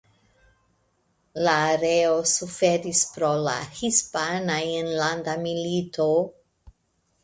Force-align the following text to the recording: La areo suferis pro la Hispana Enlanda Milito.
La 1.47 1.53
areo 1.73 2.15
suferis 2.33 3.03
pro 3.13 3.31
la 3.49 3.55
Hispana 3.83 4.61
Enlanda 4.83 5.41
Milito. 5.49 6.13